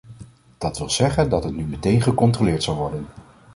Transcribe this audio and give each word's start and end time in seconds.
Dat 0.57 0.77
wil 0.77 0.89
zeggen 0.89 1.29
dat 1.29 1.43
het 1.43 1.55
nu 1.55 1.63
meteen 1.63 2.01
gecontroleerd 2.01 2.63
zal 2.63 2.75
worden. 2.75 3.05